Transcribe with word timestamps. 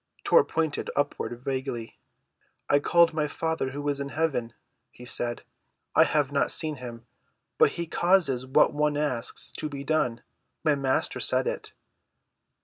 Tor 0.23 0.43
pointed 0.43 0.89
upward 0.95 1.39
vaguely. 1.43 1.99
"I 2.67 2.79
called 2.79 3.13
my 3.13 3.27
Father 3.27 3.69
who 3.69 3.87
is 3.87 3.99
in 3.99 4.09
heaven," 4.09 4.51
he 4.89 5.05
said. 5.05 5.43
"I 5.95 6.05
have 6.05 6.31
not 6.31 6.49
seen 6.49 6.77
him, 6.77 7.05
but 7.59 7.73
he 7.73 7.85
causes 7.85 8.47
what 8.47 8.73
one 8.73 8.97
asks 8.97 9.51
to 9.51 9.69
be 9.69 9.83
done; 9.83 10.23
my 10.63 10.73
Master 10.73 11.19
said 11.19 11.45
it." 11.45 11.73